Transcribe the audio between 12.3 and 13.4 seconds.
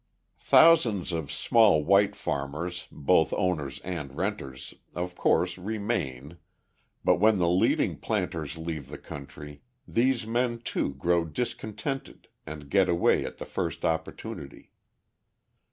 and get away at